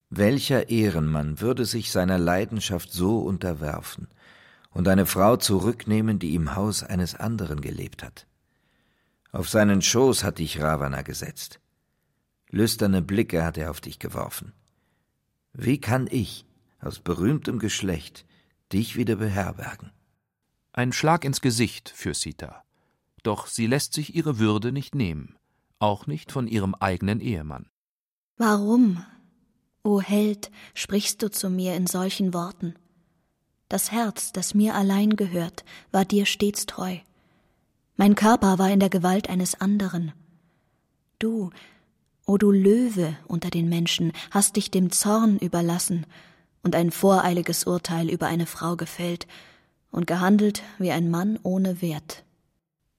Welcher 0.10 0.70
Ehrenmann 0.70 1.42
würde 1.42 1.66
sich 1.66 1.92
seiner 1.92 2.20
Leidenschaft 2.20 2.92
so 2.92 3.20
unterwerfen 3.20 4.08
und 4.70 4.88
eine 4.88 5.08
Frau 5.08 5.38
zurücknehmen, 5.38 6.20
die 6.20 6.36
im 6.36 6.56
Haus 6.56 6.84
eines 6.84 7.16
anderen 7.16 7.62
gelebt 7.62 8.04
hat? 8.04 8.28
Auf 9.32 9.50
seinen 9.50 9.82
Schoß 9.82 10.24
hat 10.24 10.38
dich 10.38 10.62
Ravana 10.62 11.02
gesetzt. 11.02 11.60
Lüsterne 12.50 13.02
Blicke 13.02 13.44
hat 13.44 13.58
er 13.58 13.72
auf 13.72 13.82
dich 13.82 13.98
geworfen. 13.98 14.54
Wie 15.54 15.82
kann 15.82 16.08
ich, 16.12 16.46
aus 16.80 17.00
berühmtem 17.00 17.58
Geschlecht 17.58 18.26
dich 18.72 18.96
wieder 18.96 19.16
beherbergen. 19.16 19.92
Ein 20.74 20.94
Schlag 20.94 21.26
ins 21.26 21.42
Gesicht 21.42 21.90
für 21.90 22.14
Sita. 22.14 22.64
Doch 23.24 23.48
sie 23.48 23.68
lässt 23.68 23.94
sich 23.94 24.16
ihre 24.16 24.38
Würde 24.38 24.72
nicht 24.72 24.94
nehmen, 24.94 25.36
auch 25.84 26.08
nicht 26.08 26.32
von 26.32 26.48
ihrem 26.48 26.74
eigenen 26.74 27.20
Ehemann. 27.20 27.68
Warum, 28.38 29.04
o 29.84 30.02
Held, 30.02 30.50
sprichst 30.74 31.22
du 31.22 31.30
zu 31.30 31.50
mir 31.50 31.76
in 31.76 31.86
solchen 31.86 32.34
Worten? 32.34 32.74
Das 33.70 33.92
Herz, 33.92 34.32
das 34.32 34.54
mir 34.54 34.76
allein 34.76 35.16
gehört, 35.16 35.66
war 35.92 36.06
dir 36.06 36.26
stets 36.26 36.66
treu. 36.66 36.98
Mein 37.96 38.16
Körper 38.16 38.58
war 38.60 38.72
in 38.72 38.80
der 38.80 38.90
Gewalt 38.90 39.30
eines 39.30 39.60
anderen. 39.60 40.14
Du, 41.20 41.52
o 42.26 42.38
du 42.38 42.52
Löwe 42.52 43.18
unter 43.28 43.50
den 43.50 43.70
Menschen, 43.70 44.14
hast 44.32 44.56
dich 44.56 44.72
dem 44.72 44.92
Zorn 44.92 45.38
überlassen 45.38 46.06
und 46.64 46.76
ein 46.76 46.92
voreiliges 46.92 47.66
Urteil 47.66 48.10
über 48.10 48.28
eine 48.28 48.46
Frau 48.46 48.76
gefällt 48.76 49.28
und 49.92 50.08
gehandelt 50.08 50.64
wie 50.80 50.92
ein 50.92 51.12
Mann 51.12 51.38
ohne 51.44 51.82
Wert. 51.82 52.24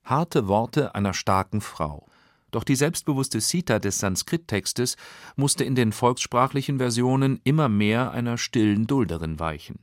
Harte 0.03 0.47
Worte 0.47 0.93
einer 0.93 1.13
starken 1.13 1.61
Frau. 1.61 2.07
Doch 2.55 2.63
die 2.63 2.77
selbstbewusste 2.77 3.41
Sita 3.41 3.79
des 3.79 3.99
Sanskrit-Textes 3.99 4.95
musste 5.35 5.65
in 5.65 5.75
den 5.75 5.91
volkssprachlichen 5.91 6.77
Versionen 6.77 7.41
immer 7.43 7.67
mehr 7.67 8.13
einer 8.13 8.37
stillen 8.37 8.87
Dulderin 8.87 9.41
weichen. 9.41 9.79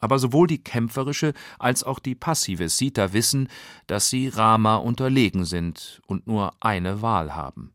Aber 0.00 0.18
sowohl 0.18 0.48
die 0.48 0.58
kämpferische 0.58 1.34
als 1.60 1.84
auch 1.84 2.00
die 2.00 2.16
passive 2.16 2.68
Sita 2.68 3.12
wissen, 3.12 3.46
dass 3.86 4.10
sie 4.10 4.26
Rama 4.26 4.74
unterlegen 4.74 5.44
sind 5.44 6.02
und 6.08 6.26
nur 6.26 6.52
eine 6.58 7.00
Wahl 7.00 7.36
haben. 7.36 7.74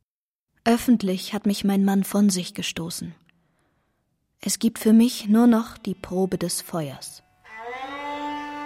Öffentlich 0.66 1.34
hat 1.34 1.46
mich 1.46 1.64
mein 1.64 1.86
Mann 1.86 2.04
von 2.04 2.30
sich 2.30 2.54
gestoßen. 2.54 3.16
Es 4.42 4.60
gibt 4.60 4.80
für 4.80 4.92
mich 4.92 5.30
nur 5.30 5.48
noch 5.48 5.78
die 5.78 5.96
Probe 5.96 6.38
des 6.38 6.62
Feuers. 6.62 7.24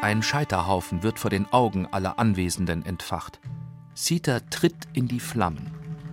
Ein 0.02 0.24
Scheiterhaufen 0.24 1.04
wird 1.04 1.20
vor 1.20 1.30
den 1.30 1.46
Augen 1.54 1.86
aller 1.86 2.18
Anwesenden 2.18 2.84
entfacht. 2.84 3.40
Sita 4.02 4.40
tritt 4.50 4.88
in 4.94 5.10
die 5.10 5.20
Flammen. 5.20 5.72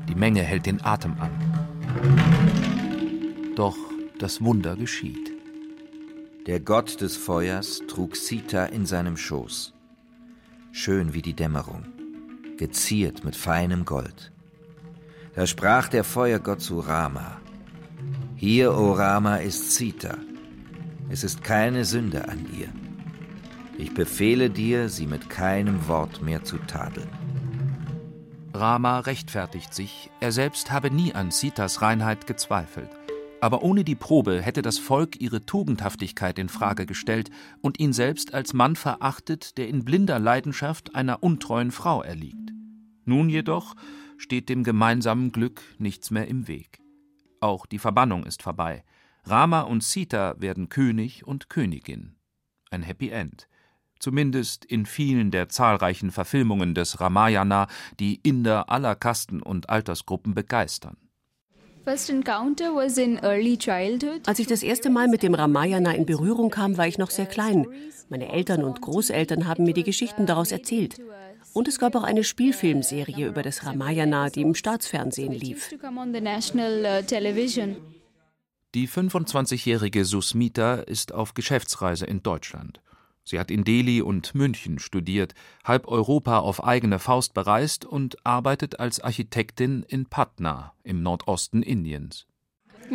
Die 0.08 0.16
Menge 0.16 0.42
hält 0.42 0.66
den 0.66 0.84
Atem 0.84 1.14
an. 1.20 1.30
Doch 3.54 3.76
das 4.18 4.42
Wunder 4.42 4.74
geschieht. 4.74 5.30
Der 6.48 6.58
Gott 6.58 7.00
des 7.00 7.16
Feuers 7.16 7.82
trug 7.86 8.16
Sita 8.16 8.64
in 8.66 8.86
seinem 8.86 9.16
Schoß. 9.16 9.72
Schön 10.72 11.14
wie 11.14 11.22
die 11.22 11.34
Dämmerung, 11.34 11.84
geziert 12.56 13.24
mit 13.24 13.36
feinem 13.36 13.84
Gold. 13.84 14.32
Da 15.36 15.46
sprach 15.46 15.86
der 15.86 16.02
Feuergott 16.02 16.60
zu 16.60 16.80
Rama: 16.80 17.40
Hier, 18.34 18.76
o 18.76 18.94
Rama, 18.94 19.36
ist 19.36 19.76
Sita. 19.76 20.18
Es 21.08 21.22
ist 21.22 21.44
keine 21.44 21.84
Sünde 21.84 22.26
an 22.26 22.46
ihr. 22.58 22.68
Ich 23.78 23.94
befehle 23.94 24.50
dir, 24.50 24.88
sie 24.88 25.06
mit 25.06 25.30
keinem 25.30 25.86
Wort 25.86 26.20
mehr 26.20 26.42
zu 26.42 26.58
tadeln. 26.58 27.25
Rama 28.58 29.00
rechtfertigt 29.00 29.74
sich, 29.74 30.10
er 30.20 30.32
selbst 30.32 30.70
habe 30.70 30.90
nie 30.90 31.14
an 31.14 31.30
Sitas 31.30 31.82
Reinheit 31.82 32.26
gezweifelt. 32.26 32.90
Aber 33.40 33.62
ohne 33.62 33.84
die 33.84 33.94
Probe 33.94 34.40
hätte 34.40 34.62
das 34.62 34.78
Volk 34.78 35.20
ihre 35.20 35.44
Tugendhaftigkeit 35.44 36.38
in 36.38 36.48
Frage 36.48 36.86
gestellt 36.86 37.30
und 37.60 37.78
ihn 37.78 37.92
selbst 37.92 38.32
als 38.34 38.54
Mann 38.54 38.74
verachtet, 38.74 39.58
der 39.58 39.68
in 39.68 39.84
blinder 39.84 40.18
Leidenschaft 40.18 40.94
einer 40.94 41.22
untreuen 41.22 41.70
Frau 41.70 42.02
erliegt. 42.02 42.52
Nun 43.04 43.28
jedoch 43.28 43.74
steht 44.16 44.48
dem 44.48 44.64
gemeinsamen 44.64 45.32
Glück 45.32 45.62
nichts 45.78 46.10
mehr 46.10 46.26
im 46.26 46.48
Weg. 46.48 46.80
Auch 47.40 47.66
die 47.66 47.78
Verbannung 47.78 48.24
ist 48.24 48.42
vorbei. 48.42 48.84
Rama 49.24 49.62
und 49.62 49.84
Sita 49.84 50.34
werden 50.38 50.70
König 50.70 51.26
und 51.26 51.50
Königin. 51.50 52.16
Ein 52.70 52.82
Happy 52.82 53.10
End 53.10 53.48
zumindest 53.98 54.64
in 54.64 54.86
vielen 54.86 55.30
der 55.30 55.48
zahlreichen 55.48 56.10
Verfilmungen 56.10 56.74
des 56.74 57.00
Ramayana, 57.00 57.66
die 58.00 58.20
Inder 58.22 58.70
aller 58.70 58.94
Kasten 58.94 59.42
und 59.42 59.70
Altersgruppen 59.70 60.34
begeistern. 60.34 60.96
Als 61.86 62.08
ich 64.38 64.46
das 64.48 64.62
erste 64.64 64.90
Mal 64.90 65.06
mit 65.06 65.22
dem 65.22 65.34
Ramayana 65.34 65.92
in 65.92 66.04
Berührung 66.04 66.50
kam, 66.50 66.76
war 66.76 66.88
ich 66.88 66.98
noch 66.98 67.10
sehr 67.10 67.26
klein. 67.26 67.66
Meine 68.08 68.28
Eltern 68.32 68.64
und 68.64 68.80
Großeltern 68.80 69.46
haben 69.46 69.64
mir 69.64 69.74
die 69.74 69.84
Geschichten 69.84 70.26
daraus 70.26 70.50
erzählt. 70.50 71.00
Und 71.52 71.68
es 71.68 71.78
gab 71.78 71.94
auch 71.94 72.02
eine 72.02 72.24
Spielfilmserie 72.24 73.28
über 73.28 73.42
das 73.42 73.64
Ramayana, 73.64 74.30
die 74.30 74.42
im 74.42 74.56
Staatsfernsehen 74.56 75.32
lief. 75.32 75.70
Die 78.74 78.88
25-jährige 78.88 80.04
Susmita 80.04 80.74
ist 80.74 81.14
auf 81.14 81.34
Geschäftsreise 81.34 82.04
in 82.04 82.22
Deutschland. 82.22 82.80
Sie 83.28 83.40
hat 83.40 83.50
in 83.50 83.64
Delhi 83.64 84.02
und 84.02 84.36
München 84.36 84.78
studiert, 84.78 85.34
halb 85.64 85.88
Europa 85.88 86.38
auf 86.38 86.62
eigene 86.62 87.00
Faust 87.00 87.34
bereist 87.34 87.84
und 87.84 88.24
arbeitet 88.24 88.78
als 88.78 89.00
Architektin 89.00 89.84
in 89.88 90.06
Patna 90.06 90.74
im 90.84 91.02
Nordosten 91.02 91.64
Indiens. 91.64 92.26
Uh, 92.88 92.94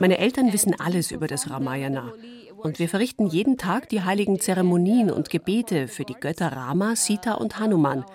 Meine 0.00 0.18
Eltern 0.18 0.52
wissen 0.54 0.80
alles 0.80 1.10
über 1.10 1.26
das 1.26 1.50
Ramayana. 1.50 2.14
Und 2.56 2.78
wir 2.78 2.88
verrichten 2.88 3.26
jeden 3.26 3.58
Tag 3.58 3.90
die 3.90 4.00
heiligen 4.00 4.40
Zeremonien 4.40 5.10
und 5.10 5.28
Gebete 5.28 5.88
für 5.88 6.04
die 6.04 6.14
Götter 6.14 6.50
Rama, 6.50 6.96
Sita 6.96 7.34
und 7.34 7.58
Hanuman. 7.58 8.06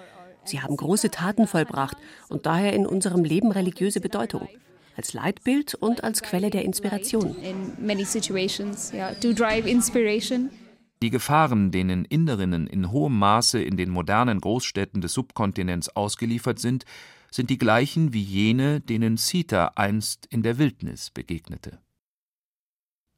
Sie 0.44 0.60
haben 0.60 0.76
große 0.76 1.12
Taten 1.12 1.46
vollbracht 1.46 1.98
und 2.30 2.48
daher 2.48 2.74
in 2.74 2.88
unserem 2.88 3.24
Leben 3.24 3.52
religiöse 3.52 4.02
Bedeutung 4.02 4.50
als 4.96 5.14
Leitbild 5.14 5.76
und 5.76 6.04
als 6.04 6.22
Quelle 6.22 6.50
der 6.50 6.64
Inspiration. 6.64 7.36
Die 11.02 11.10
Gefahren, 11.10 11.72
denen 11.72 12.06
Inderinnen 12.06 12.68
in 12.68 12.92
hohem 12.92 13.18
Maße 13.18 13.62
in 13.62 13.76
den 13.76 13.90
modernen 13.90 14.40
Großstädten 14.40 15.02
des 15.02 15.14
Subkontinents 15.14 15.90
ausgeliefert 15.90 16.60
sind, 16.60 16.86
sind 17.32 17.50
die 17.50 17.58
gleichen 17.58 18.14
wie 18.14 18.22
jene, 18.22 18.82
denen 18.82 19.18
Sita 19.18 19.72
einst 19.76 20.28
in 20.28 20.44
der 20.44 20.60
Wildnis 20.60 21.10
begegnete. 21.10 21.80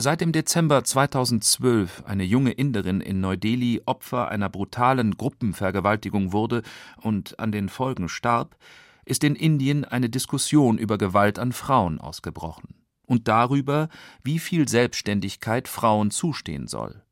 Seit 0.02 0.22
dem 0.22 0.32
Dezember 0.32 0.84
2012 0.84 2.04
eine 2.06 2.24
junge 2.24 2.52
Inderin 2.52 3.00
in 3.00 3.22
Neu-Delhi 3.22 3.82
Opfer 3.86 4.30
einer 4.30 4.50
brutalen 4.50 5.18
Gruppenvergewaltigung 5.18 6.34
wurde 6.34 6.62
und 7.02 7.40
an 7.40 7.52
den 7.52 7.70
Folgen 7.70 8.10
starb, 8.10 8.58
ist 9.06 9.24
in 9.24 9.36
Indien 9.36 9.86
eine 9.86 10.10
Diskussion 10.10 10.78
über 10.78 10.98
Gewalt 10.98 11.40
an 11.40 11.52
Frauen 11.52 12.00
ausgebrochen 12.00 12.76
und 13.06 13.28
darüber, 13.28 13.90
wie 14.24 14.40
viel 14.40 14.68
Selbstständigkeit 14.68 15.68
Frauen 15.68 16.12
zustehen 16.12 16.68
soll. 16.68 17.04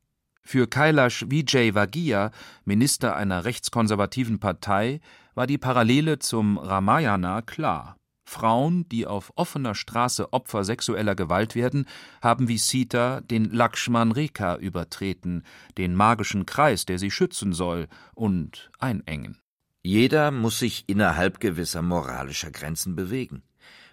Für 0.44 0.66
Kailash 0.66 1.26
Vijay 1.28 1.74
Vagia, 1.74 2.32
Minister 2.64 3.14
einer 3.14 3.44
rechtskonservativen 3.44 4.40
Partei, 4.40 5.00
war 5.34 5.46
die 5.46 5.58
Parallele 5.58 6.18
zum 6.18 6.58
Ramayana 6.58 7.42
klar. 7.42 7.96
Frauen, 8.24 8.88
die 8.88 9.06
auf 9.06 9.32
offener 9.36 9.74
Straße 9.74 10.32
Opfer 10.32 10.64
sexueller 10.64 11.14
Gewalt 11.14 11.54
werden, 11.54 11.86
haben 12.22 12.48
wie 12.48 12.58
Sita 12.58 13.20
den 13.20 13.50
Lakshman 13.50 14.10
Rekha 14.10 14.56
übertreten, 14.56 15.44
den 15.76 15.94
magischen 15.94 16.46
Kreis, 16.46 16.86
der 16.86 16.98
sie 16.98 17.10
schützen 17.10 17.52
soll 17.52 17.88
und 18.14 18.70
einengen. 18.78 19.41
Jeder 19.82 20.30
muss 20.30 20.60
sich 20.60 20.84
innerhalb 20.86 21.40
gewisser 21.40 21.82
moralischer 21.82 22.50
Grenzen 22.50 22.94
bewegen. 22.94 23.42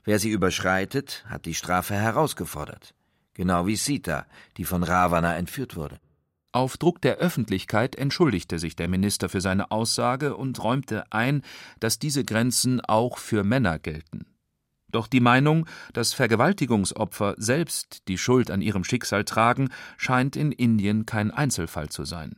Wer 0.04 0.20
sie 0.20 0.30
überschreitet, 0.30 1.26
hat 1.28 1.46
die 1.46 1.56
Strafe 1.56 1.96
herausgefordert. 1.96 2.94
Genau 3.34 3.66
wie 3.66 3.76
Sita, 3.76 4.26
die 4.58 4.66
von 4.66 4.84
Ravana 4.84 5.36
entführt 5.36 5.76
wurde. 5.76 6.00
Auf 6.52 6.78
Druck 6.78 7.02
der 7.02 7.18
Öffentlichkeit 7.18 7.96
entschuldigte 7.96 8.60
sich 8.60 8.76
der 8.76 8.88
Minister 8.88 9.30
für 9.30 9.42
seine 9.42 9.72
Aussage 9.72 10.36
und 10.36 10.64
räumte 10.64 11.12
ein, 11.12 11.44
dass 11.80 12.00
diese 12.00 12.24
Grenzen 12.24 12.82
auch 12.82 13.18
für 13.18 13.44
Männer 13.44 13.80
gelten. 13.80 14.26
Doch 14.92 15.08
die 15.08 15.20
Meinung, 15.20 15.68
dass 15.94 16.14
Vergewaltigungsopfer 16.14 17.36
selbst 17.38 18.08
die 18.08 18.18
Schuld 18.18 18.50
an 18.50 18.62
ihrem 18.62 18.84
Schicksal 18.84 19.24
tragen, 19.24 19.70
scheint 19.98 20.36
in 20.36 20.52
Indien 20.52 21.06
kein 21.06 21.30
Einzelfall 21.30 21.90
zu 21.90 22.06
sein. 22.06 22.36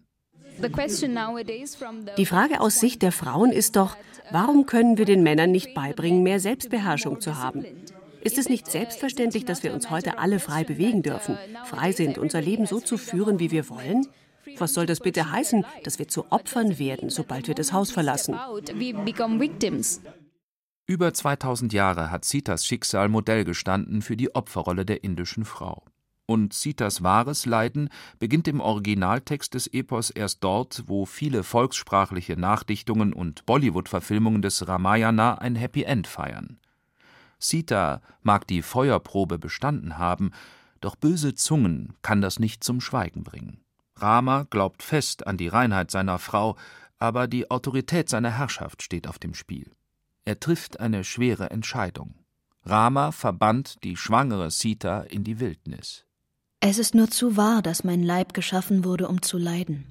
Die 2.17 2.25
Frage 2.25 2.61
aus 2.61 2.79
Sicht 2.79 3.01
der 3.01 3.11
Frauen 3.11 3.51
ist 3.51 3.75
doch, 3.75 3.97
warum 4.31 4.65
können 4.65 4.97
wir 4.97 5.05
den 5.05 5.23
Männern 5.23 5.51
nicht 5.51 5.73
beibringen, 5.73 6.23
mehr 6.23 6.39
Selbstbeherrschung 6.39 7.21
zu 7.21 7.37
haben? 7.37 7.65
Ist 8.21 8.37
es 8.37 8.49
nicht 8.49 8.69
selbstverständlich, 8.69 9.45
dass 9.45 9.63
wir 9.63 9.73
uns 9.73 9.89
heute 9.89 10.19
alle 10.19 10.39
frei 10.39 10.63
bewegen 10.63 11.01
dürfen, 11.01 11.37
frei 11.65 11.91
sind, 11.91 12.17
unser 12.17 12.41
Leben 12.41 12.67
so 12.67 12.79
zu 12.79 12.97
führen, 12.97 13.39
wie 13.39 13.51
wir 13.51 13.67
wollen? 13.69 14.07
Was 14.57 14.73
soll 14.73 14.85
das 14.85 14.99
bitte 14.99 15.31
heißen, 15.31 15.65
dass 15.83 15.97
wir 15.97 16.07
zu 16.07 16.31
Opfern 16.31 16.77
werden, 16.77 17.09
sobald 17.09 17.47
wir 17.47 17.55
das 17.55 17.73
Haus 17.73 17.91
verlassen? 17.91 18.35
Über 20.87 21.13
2000 21.13 21.73
Jahre 21.73 22.11
hat 22.11 22.25
Sitas 22.25 22.65
Schicksal 22.65 23.09
Modell 23.09 23.43
gestanden 23.45 24.01
für 24.01 24.17
die 24.17 24.35
Opferrolle 24.35 24.85
der 24.85 25.03
indischen 25.03 25.45
Frau. 25.45 25.83
Und 26.31 26.53
Sitas 26.53 27.03
wahres 27.03 27.45
Leiden 27.45 27.89
beginnt 28.17 28.47
im 28.47 28.61
Originaltext 28.61 29.53
des 29.53 29.67
Epos 29.67 30.11
erst 30.11 30.41
dort, 30.45 30.83
wo 30.87 31.05
viele 31.05 31.43
volkssprachliche 31.43 32.37
Nachdichtungen 32.37 33.11
und 33.11 33.45
Bollywood-Verfilmungen 33.45 34.41
des 34.41 34.65
Ramayana 34.65 35.39
ein 35.39 35.57
Happy 35.57 35.83
End 35.83 36.07
feiern. 36.07 36.57
Sita 37.37 38.01
mag 38.23 38.47
die 38.47 38.61
Feuerprobe 38.61 39.39
bestanden 39.39 39.97
haben, 39.97 40.31
doch 40.79 40.95
böse 40.95 41.35
Zungen 41.35 41.95
kann 42.01 42.21
das 42.21 42.39
nicht 42.39 42.63
zum 42.63 42.79
Schweigen 42.79 43.23
bringen. 43.23 43.59
Rama 43.97 44.47
glaubt 44.49 44.83
fest 44.83 45.27
an 45.27 45.35
die 45.35 45.49
Reinheit 45.49 45.91
seiner 45.91 46.17
Frau, 46.17 46.55
aber 46.97 47.27
die 47.27 47.51
Autorität 47.51 48.07
seiner 48.07 48.31
Herrschaft 48.31 48.83
steht 48.83 49.05
auf 49.05 49.19
dem 49.19 49.33
Spiel. 49.33 49.69
Er 50.23 50.39
trifft 50.39 50.79
eine 50.79 51.03
schwere 51.03 51.49
Entscheidung. 51.49 52.15
Rama 52.63 53.11
verbannt 53.11 53.83
die 53.83 53.97
schwangere 53.97 54.49
Sita 54.49 55.01
in 55.01 55.25
die 55.25 55.41
Wildnis. 55.41 56.05
Es 56.63 56.77
ist 56.77 56.93
nur 56.93 57.09
zu 57.09 57.37
wahr, 57.37 57.63
dass 57.63 57.83
mein 57.83 58.03
Leib 58.03 58.35
geschaffen 58.35 58.85
wurde, 58.85 59.07
um 59.07 59.23
zu 59.23 59.39
leiden. 59.39 59.85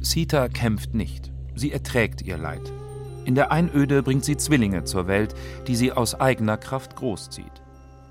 Sita 0.00 0.48
kämpft 0.48 0.92
nicht. 0.92 1.30
Sie 1.54 1.70
erträgt 1.70 2.22
ihr 2.22 2.36
Leid. 2.36 2.72
In 3.24 3.36
der 3.36 3.52
Einöde 3.52 4.02
bringt 4.02 4.24
sie 4.24 4.36
Zwillinge 4.36 4.82
zur 4.82 5.06
Welt, 5.06 5.36
die 5.68 5.76
sie 5.76 5.92
aus 5.92 6.16
eigener 6.16 6.56
Kraft 6.56 6.96
großzieht. 6.96 7.62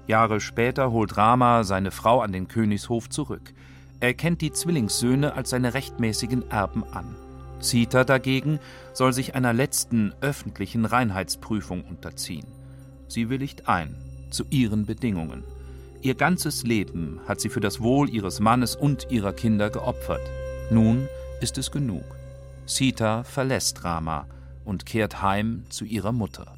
Jahre 0.07 0.39
später 0.39 0.91
holt 0.91 1.17
Rama 1.17 1.65
seine 1.65 1.91
Frau 1.91 2.21
an 2.21 2.31
den 2.31 2.47
Königshof 2.47 3.09
zurück. 3.09 3.53
Er 3.99 4.13
kennt 4.13 4.39
die 4.39 4.53
Zwillingssöhne 4.53 5.33
als 5.33 5.49
seine 5.49 5.73
rechtmäßigen 5.73 6.49
Erben 6.49 6.85
an. 6.85 7.17
Sita 7.59 8.05
dagegen 8.05 8.59
soll 8.93 9.11
sich 9.11 9.35
einer 9.35 9.51
letzten 9.51 10.13
öffentlichen 10.21 10.85
Reinheitsprüfung 10.85 11.83
unterziehen. 11.83 12.47
Sie 13.09 13.29
willigt 13.29 13.67
ein, 13.67 13.97
zu 14.31 14.45
ihren 14.49 14.85
Bedingungen. 14.85 15.43
Ihr 16.01 16.15
ganzes 16.15 16.63
Leben 16.63 17.19
hat 17.27 17.41
sie 17.41 17.49
für 17.49 17.59
das 17.59 17.81
Wohl 17.81 18.09
ihres 18.09 18.39
Mannes 18.39 18.75
und 18.75 19.07
ihrer 19.09 19.33
Kinder 19.33 19.69
geopfert. 19.69 20.21
Nun 20.71 21.09
ist 21.41 21.57
es 21.57 21.71
genug. 21.71 22.05
Sita 22.65 23.23
verlässt 23.23 23.83
Rama 23.83 24.25
und 24.63 24.85
kehrt 24.85 25.21
heim 25.21 25.65
zu 25.69 25.83
ihrer 25.83 26.13
Mutter. 26.13 26.55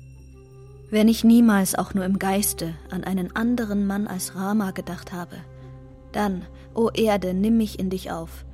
Wenn 0.91 1.07
ich 1.07 1.23
niemals 1.23 1.73
auch 1.73 1.93
nur 1.93 2.05
im 2.05 2.19
Geiste 2.19 2.75
an 2.91 3.03
einen 3.03 3.35
anderen 3.35 3.87
Mann 3.87 4.07
als 4.07 4.35
Rama 4.35 4.71
gedacht 4.71 5.11
habe, 5.11 5.37
dann, 6.11 6.45
o 6.75 6.89
Erde, 6.89 7.33
nimm 7.33 7.57
mich 7.57 7.79
in 7.79 7.89
dich 7.89 8.11
auf. 8.11 8.45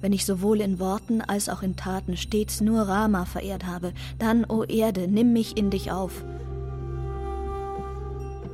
Wenn 0.00 0.12
ich 0.12 0.24
sowohl 0.24 0.60
in 0.60 0.78
Worten 0.78 1.20
als 1.20 1.48
auch 1.48 1.62
in 1.62 1.76
Taten 1.76 2.16
stets 2.16 2.60
nur 2.60 2.82
Rama 2.82 3.24
verehrt 3.24 3.66
habe, 3.66 3.92
dann, 4.18 4.46
o 4.48 4.62
Erde, 4.62 5.08
nimm 5.08 5.32
mich 5.32 5.56
in 5.56 5.70
dich 5.70 5.90
auf. 5.90 6.24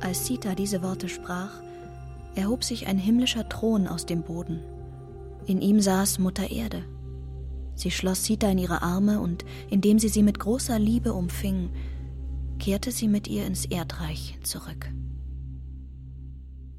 Als 0.01 0.25
Sita 0.25 0.55
diese 0.55 0.81
Worte 0.81 1.09
sprach, 1.09 1.51
erhob 2.35 2.63
sich 2.63 2.87
ein 2.87 2.97
himmlischer 2.97 3.47
Thron 3.47 3.87
aus 3.87 4.05
dem 4.05 4.23
Boden. 4.23 4.59
In 5.45 5.61
ihm 5.61 5.79
saß 5.79 6.19
Mutter 6.19 6.49
Erde. 6.49 6.83
Sie 7.75 7.91
schloss 7.91 8.25
Sita 8.25 8.49
in 8.49 8.57
ihre 8.57 8.81
Arme 8.81 9.19
und 9.19 9.45
indem 9.69 9.99
sie 9.99 10.09
sie 10.09 10.23
mit 10.23 10.39
großer 10.39 10.79
Liebe 10.79 11.13
umfing, 11.13 11.69
kehrte 12.59 12.91
sie 12.91 13.07
mit 13.07 13.27
ihr 13.27 13.45
ins 13.45 13.65
Erdreich 13.65 14.37
zurück. 14.43 14.91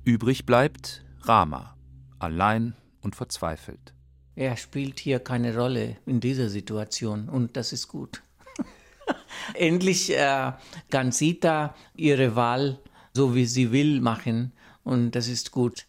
Übrig 0.04 0.46
bleibt 0.46 1.04
Rama, 1.22 1.76
allein 2.18 2.74
und 3.02 3.14
verzweifelt. 3.14 3.94
Er 4.34 4.56
spielt 4.56 4.98
hier 4.98 5.20
keine 5.20 5.56
Rolle 5.56 5.96
in 6.06 6.20
dieser 6.20 6.48
Situation 6.48 7.28
und 7.28 7.56
das 7.56 7.72
ist 7.72 7.88
gut. 7.88 8.22
Endlich 9.54 10.10
äh, 10.16 10.52
kann 10.90 11.12
Sita 11.12 11.74
ihre 11.94 12.34
Wahl 12.34 12.78
so 13.14 13.34
wie 13.34 13.46
sie 13.46 13.72
will 13.72 14.00
machen 14.00 14.52
und 14.84 15.12
das 15.12 15.28
ist 15.28 15.50
gut. 15.50 15.86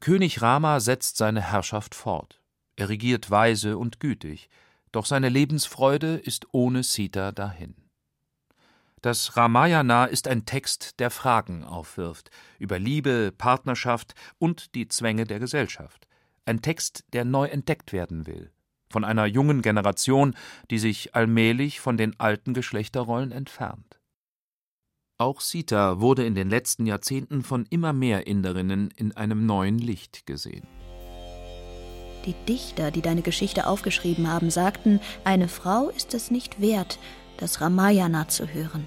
König 0.00 0.42
Rama 0.42 0.80
setzt 0.80 1.16
seine 1.16 1.40
Herrschaft 1.40 1.94
fort. 1.94 2.40
Er 2.76 2.88
regiert 2.88 3.30
weise 3.30 3.78
und 3.78 4.00
gütig, 4.00 4.48
doch 4.92 5.06
seine 5.06 5.28
Lebensfreude 5.28 6.16
ist 6.16 6.46
ohne 6.52 6.82
Sita 6.82 7.32
dahin. 7.32 7.74
Das 9.04 9.36
Ramayana 9.36 10.06
ist 10.06 10.28
ein 10.28 10.46
Text, 10.46 10.98
der 10.98 11.10
Fragen 11.10 11.62
aufwirft 11.62 12.30
über 12.58 12.78
Liebe, 12.78 13.32
Partnerschaft 13.36 14.14
und 14.38 14.74
die 14.74 14.88
Zwänge 14.88 15.24
der 15.24 15.40
Gesellschaft. 15.40 16.08
Ein 16.46 16.62
Text, 16.62 17.04
der 17.12 17.24
neu 17.24 17.46
entdeckt 17.46 17.92
werden 17.92 18.26
will. 18.26 18.50
Von 18.90 19.04
einer 19.04 19.26
jungen 19.26 19.60
Generation, 19.60 20.34
die 20.70 20.78
sich 20.78 21.14
allmählich 21.14 21.80
von 21.80 21.96
den 21.96 22.18
alten 22.18 22.54
Geschlechterrollen 22.54 23.30
entfernt. 23.30 24.00
Auch 25.16 25.40
Sita 25.40 26.00
wurde 26.00 26.26
in 26.26 26.34
den 26.34 26.50
letzten 26.50 26.86
Jahrzehnten 26.86 27.44
von 27.44 27.66
immer 27.70 27.92
mehr 27.92 28.26
Inderinnen 28.26 28.90
in 28.96 29.16
einem 29.16 29.46
neuen 29.46 29.78
Licht 29.78 30.26
gesehen. 30.26 30.66
Die 32.26 32.34
Dichter, 32.48 32.90
die 32.90 33.00
deine 33.00 33.22
Geschichte 33.22 33.68
aufgeschrieben 33.68 34.28
haben, 34.28 34.50
sagten, 34.50 34.98
eine 35.22 35.46
Frau 35.46 35.88
ist 35.90 36.14
es 36.14 36.32
nicht 36.32 36.60
wert, 36.60 36.98
das 37.36 37.60
Ramayana 37.60 38.26
zu 38.26 38.48
hören. 38.48 38.86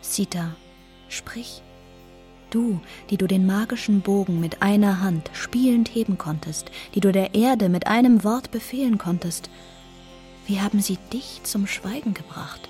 Sita, 0.00 0.56
sprich. 1.08 1.62
Du, 2.50 2.80
die 3.10 3.16
du 3.16 3.28
den 3.28 3.46
magischen 3.46 4.00
Bogen 4.00 4.40
mit 4.40 4.62
einer 4.62 5.00
Hand 5.00 5.30
spielend 5.32 5.94
heben 5.94 6.18
konntest, 6.18 6.72
die 6.94 7.00
du 7.00 7.12
der 7.12 7.34
Erde 7.34 7.68
mit 7.68 7.86
einem 7.86 8.24
Wort 8.24 8.50
befehlen 8.50 8.98
konntest, 8.98 9.48
wie 10.46 10.60
haben 10.60 10.80
sie 10.80 10.98
dich 11.12 11.40
zum 11.44 11.68
Schweigen 11.68 12.14
gebracht? 12.14 12.68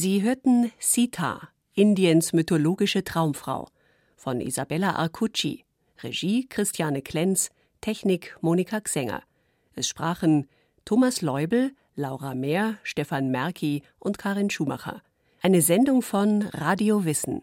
Sie 0.00 0.22
hörten 0.22 0.70
Sita, 0.78 1.48
Indiens 1.74 2.32
mythologische 2.32 3.02
Traumfrau, 3.02 3.66
von 4.14 4.40
Isabella 4.40 4.92
Arcucci, 4.94 5.64
Regie 6.04 6.46
Christiane 6.46 7.02
Klenz, 7.02 7.50
Technik 7.80 8.36
Monika 8.40 8.80
Xenger. 8.80 9.24
Es 9.74 9.88
sprachen 9.88 10.46
Thomas 10.84 11.20
Leubel, 11.20 11.72
Laura 11.96 12.36
Mehr, 12.36 12.78
Stefan 12.84 13.32
Merki 13.32 13.82
und 13.98 14.18
Karin 14.18 14.50
Schumacher. 14.50 15.02
Eine 15.42 15.62
Sendung 15.62 16.02
von 16.02 16.42
Radio 16.42 17.04
Wissen 17.04 17.42